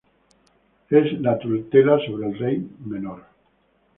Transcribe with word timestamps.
Es 0.89 1.21
la 1.21 1.37
tutela 1.37 1.99
sobre 2.07 2.27
el 2.29 2.39
Rey 2.39 2.67
menor. 2.83 3.21